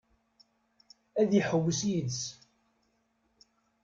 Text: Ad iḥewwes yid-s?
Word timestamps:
Ad 1.21 1.31
iḥewwes 1.39 1.79
yid-s? 1.89 2.21